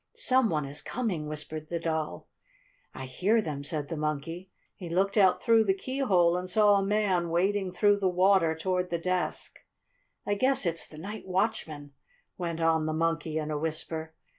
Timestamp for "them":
3.39-3.63